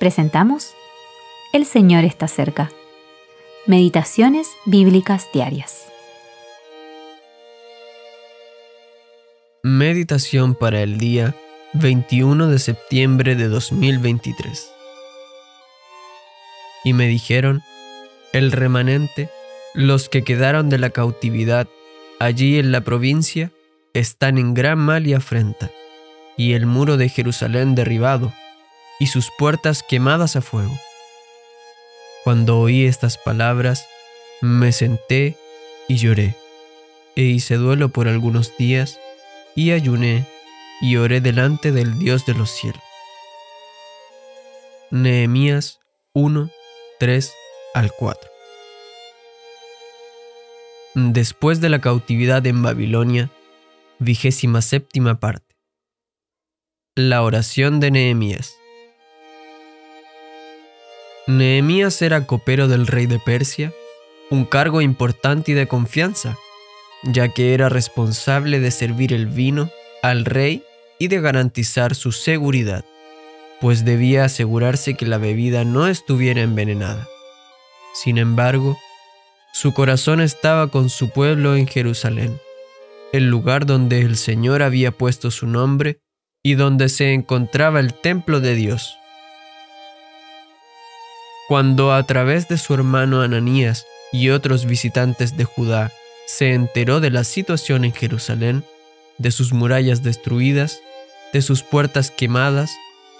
presentamos 0.00 0.72
El 1.52 1.66
Señor 1.66 2.04
está 2.04 2.26
cerca. 2.26 2.72
Meditaciones 3.66 4.48
Bíblicas 4.64 5.28
Diarias. 5.34 5.84
Meditación 9.62 10.54
para 10.54 10.80
el 10.80 10.96
día 10.96 11.34
21 11.74 12.48
de 12.48 12.58
septiembre 12.58 13.36
de 13.36 13.48
2023. 13.48 14.72
Y 16.84 16.94
me 16.94 17.06
dijeron, 17.06 17.60
el 18.32 18.52
remanente, 18.52 19.28
los 19.74 20.08
que 20.08 20.24
quedaron 20.24 20.70
de 20.70 20.78
la 20.78 20.88
cautividad 20.88 21.68
allí 22.18 22.58
en 22.58 22.72
la 22.72 22.80
provincia, 22.80 23.52
están 23.92 24.38
en 24.38 24.54
gran 24.54 24.78
mal 24.78 25.06
y 25.06 25.12
afrenta, 25.12 25.70
y 26.38 26.54
el 26.54 26.64
muro 26.64 26.96
de 26.96 27.10
Jerusalén 27.10 27.74
derribado, 27.74 28.32
y 29.00 29.08
sus 29.08 29.30
puertas 29.36 29.82
quemadas 29.82 30.36
a 30.36 30.42
fuego. 30.42 30.78
Cuando 32.22 32.60
oí 32.60 32.84
estas 32.84 33.18
palabras, 33.18 33.88
me 34.40 34.70
senté 34.70 35.36
y 35.88 35.96
lloré, 35.96 36.36
e 37.16 37.22
hice 37.22 37.56
duelo 37.56 37.88
por 37.88 38.06
algunos 38.06 38.56
días, 38.56 39.00
y 39.56 39.72
ayuné 39.72 40.26
y 40.80 40.96
oré 40.96 41.20
delante 41.20 41.72
del 41.72 41.98
Dios 41.98 42.26
de 42.26 42.34
los 42.34 42.50
cielos. 42.50 42.82
Nehemías 44.90 45.80
1, 46.12 46.50
3 46.98 47.32
al 47.74 47.92
4 47.92 48.30
Después 50.94 51.60
de 51.60 51.68
la 51.68 51.80
cautividad 51.80 52.44
en 52.46 52.62
Babilonia, 52.62 53.30
vigésima 53.98 54.60
séptima 54.60 55.20
parte. 55.20 55.56
La 56.96 57.22
oración 57.22 57.78
de 57.78 57.92
Nehemías. 57.92 58.59
Nehemías 61.30 62.00
era 62.02 62.26
copero 62.26 62.68
del 62.68 62.86
rey 62.86 63.06
de 63.06 63.18
Persia, 63.18 63.72
un 64.30 64.44
cargo 64.44 64.80
importante 64.80 65.52
y 65.52 65.54
de 65.54 65.66
confianza, 65.68 66.36
ya 67.02 67.28
que 67.28 67.54
era 67.54 67.68
responsable 67.68 68.60
de 68.60 68.70
servir 68.70 69.12
el 69.12 69.26
vino 69.26 69.70
al 70.02 70.24
rey 70.24 70.62
y 70.98 71.08
de 71.08 71.20
garantizar 71.20 71.94
su 71.94 72.12
seguridad, 72.12 72.84
pues 73.60 73.84
debía 73.84 74.24
asegurarse 74.24 74.94
que 74.94 75.06
la 75.06 75.18
bebida 75.18 75.64
no 75.64 75.86
estuviera 75.86 76.42
envenenada. 76.42 77.08
Sin 77.94 78.18
embargo, 78.18 78.78
su 79.52 79.74
corazón 79.74 80.20
estaba 80.20 80.68
con 80.68 80.90
su 80.90 81.10
pueblo 81.10 81.56
en 81.56 81.66
Jerusalén, 81.66 82.40
el 83.12 83.28
lugar 83.28 83.66
donde 83.66 84.02
el 84.02 84.16
Señor 84.16 84.62
había 84.62 84.92
puesto 84.92 85.30
su 85.30 85.46
nombre 85.46 86.00
y 86.42 86.54
donde 86.54 86.88
se 86.88 87.12
encontraba 87.12 87.80
el 87.80 87.94
templo 87.94 88.40
de 88.40 88.54
Dios. 88.54 88.99
Cuando 91.50 91.92
a 91.92 92.04
través 92.04 92.46
de 92.46 92.56
su 92.58 92.74
hermano 92.74 93.22
Ananías 93.22 93.84
y 94.12 94.30
otros 94.30 94.66
visitantes 94.66 95.36
de 95.36 95.42
Judá 95.42 95.90
se 96.28 96.54
enteró 96.54 97.00
de 97.00 97.10
la 97.10 97.24
situación 97.24 97.84
en 97.84 97.92
Jerusalén, 97.92 98.64
de 99.18 99.32
sus 99.32 99.52
murallas 99.52 100.04
destruidas, 100.04 100.80
de 101.32 101.42
sus 101.42 101.64
puertas 101.64 102.12
quemadas 102.12 102.70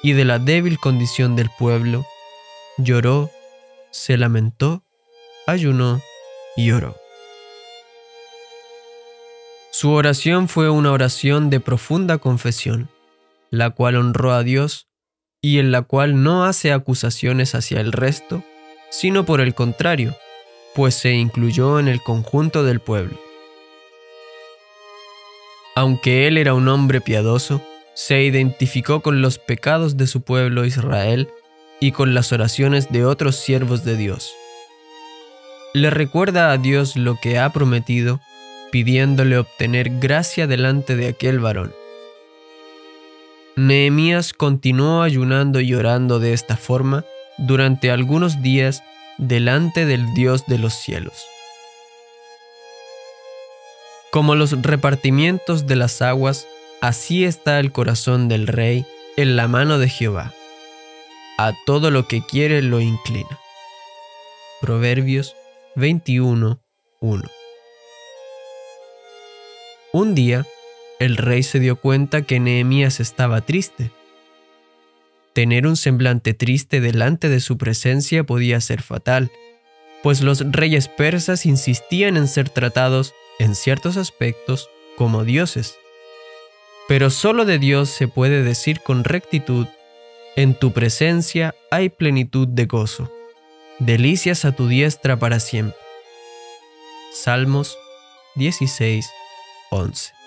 y 0.00 0.12
de 0.12 0.24
la 0.24 0.38
débil 0.38 0.78
condición 0.78 1.34
del 1.34 1.50
pueblo, 1.58 2.06
lloró, 2.78 3.32
se 3.90 4.16
lamentó, 4.16 4.84
ayunó 5.48 6.00
y 6.56 6.70
oró. 6.70 6.94
Su 9.72 9.90
oración 9.90 10.46
fue 10.46 10.70
una 10.70 10.92
oración 10.92 11.50
de 11.50 11.58
profunda 11.58 12.18
confesión, 12.18 12.90
la 13.50 13.70
cual 13.70 13.96
honró 13.96 14.30
a 14.30 14.44
Dios 14.44 14.86
y 15.42 15.58
en 15.58 15.72
la 15.72 15.82
cual 15.82 16.22
no 16.22 16.44
hace 16.44 16.72
acusaciones 16.72 17.54
hacia 17.54 17.80
el 17.80 17.92
resto, 17.92 18.42
sino 18.90 19.24
por 19.24 19.40
el 19.40 19.54
contrario, 19.54 20.16
pues 20.74 20.94
se 20.94 21.12
incluyó 21.12 21.78
en 21.80 21.88
el 21.88 22.02
conjunto 22.02 22.62
del 22.62 22.80
pueblo. 22.80 23.18
Aunque 25.74 26.26
él 26.26 26.36
era 26.36 26.54
un 26.54 26.68
hombre 26.68 27.00
piadoso, 27.00 27.62
se 27.94 28.22
identificó 28.22 29.00
con 29.00 29.22
los 29.22 29.38
pecados 29.38 29.96
de 29.96 30.06
su 30.06 30.22
pueblo 30.22 30.64
Israel 30.64 31.28
y 31.80 31.92
con 31.92 32.14
las 32.14 32.32
oraciones 32.32 32.90
de 32.90 33.04
otros 33.04 33.36
siervos 33.36 33.84
de 33.84 33.96
Dios. 33.96 34.32
Le 35.72 35.90
recuerda 35.90 36.50
a 36.50 36.58
Dios 36.58 36.96
lo 36.96 37.16
que 37.20 37.38
ha 37.38 37.50
prometido, 37.50 38.20
pidiéndole 38.72 39.38
obtener 39.38 39.88
gracia 40.00 40.46
delante 40.46 40.96
de 40.96 41.08
aquel 41.08 41.38
varón. 41.38 41.72
Nehemías 43.66 44.32
continuó 44.32 45.02
ayunando 45.02 45.60
y 45.60 45.74
orando 45.74 46.18
de 46.18 46.32
esta 46.32 46.56
forma 46.56 47.04
durante 47.36 47.90
algunos 47.90 48.40
días 48.40 48.82
delante 49.18 49.84
del 49.84 50.14
Dios 50.14 50.46
de 50.46 50.56
los 50.56 50.72
cielos. 50.72 51.26
Como 54.10 54.34
los 54.34 54.62
repartimientos 54.62 55.66
de 55.66 55.76
las 55.76 56.00
aguas, 56.00 56.48
así 56.80 57.26
está 57.26 57.60
el 57.60 57.70
corazón 57.70 58.28
del 58.28 58.46
rey 58.46 58.86
en 59.18 59.36
la 59.36 59.46
mano 59.46 59.78
de 59.78 59.90
Jehová. 59.90 60.32
A 61.36 61.52
todo 61.66 61.90
lo 61.90 62.08
que 62.08 62.24
quiere 62.24 62.62
lo 62.62 62.80
inclina. 62.80 63.38
Proverbios 64.62 65.36
21.1 65.76 67.30
Un 69.92 70.14
día, 70.14 70.46
el 71.00 71.16
rey 71.16 71.42
se 71.42 71.58
dio 71.58 71.76
cuenta 71.76 72.22
que 72.22 72.38
Nehemías 72.38 73.00
estaba 73.00 73.40
triste. 73.40 73.90
Tener 75.32 75.66
un 75.66 75.76
semblante 75.76 76.34
triste 76.34 76.80
delante 76.80 77.30
de 77.30 77.40
su 77.40 77.56
presencia 77.56 78.22
podía 78.22 78.60
ser 78.60 78.82
fatal, 78.82 79.32
pues 80.02 80.20
los 80.20 80.44
reyes 80.52 80.88
persas 80.88 81.46
insistían 81.46 82.18
en 82.18 82.28
ser 82.28 82.50
tratados, 82.50 83.14
en 83.38 83.54
ciertos 83.54 83.96
aspectos, 83.96 84.68
como 84.96 85.24
dioses. 85.24 85.76
Pero 86.86 87.08
solo 87.08 87.46
de 87.46 87.58
Dios 87.58 87.88
se 87.88 88.06
puede 88.06 88.42
decir 88.42 88.80
con 88.82 89.02
rectitud, 89.02 89.66
en 90.36 90.54
tu 90.54 90.72
presencia 90.72 91.54
hay 91.70 91.88
plenitud 91.88 92.46
de 92.46 92.66
gozo, 92.66 93.10
delicias 93.78 94.44
a 94.44 94.52
tu 94.52 94.68
diestra 94.68 95.18
para 95.18 95.40
siempre. 95.40 95.76
Salmos 97.14 97.78
16, 98.34 99.08
11. 99.70 100.19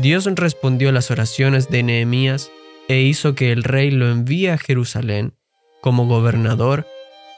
Dios 0.00 0.26
respondió 0.36 0.92
las 0.92 1.10
oraciones 1.10 1.70
de 1.70 1.82
Nehemías 1.82 2.52
e 2.88 3.00
hizo 3.00 3.34
que 3.34 3.50
el 3.50 3.64
rey 3.64 3.90
lo 3.90 4.08
envíe 4.08 4.46
a 4.46 4.56
Jerusalén 4.56 5.34
como 5.80 6.06
gobernador 6.06 6.86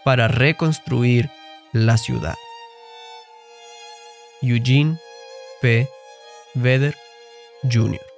para 0.05 0.29
reconstruir 0.29 1.31
la 1.73 1.97
ciudad. 1.97 2.35
Eugene 4.43 4.99
P. 5.63 5.89
Vedder 6.55 6.95
Jr. 7.63 8.10